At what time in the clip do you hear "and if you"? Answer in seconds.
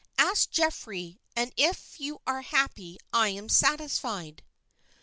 1.35-2.21